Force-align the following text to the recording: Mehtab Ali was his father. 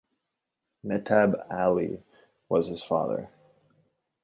Mehtab 0.83 1.45
Ali 1.51 2.01
was 2.49 2.65
his 2.65 2.81
father. 2.81 3.29